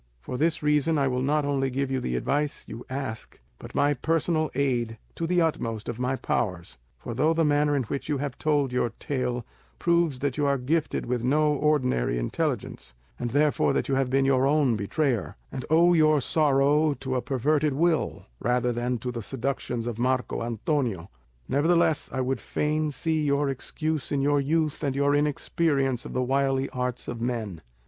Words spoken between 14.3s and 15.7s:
own betrayer, and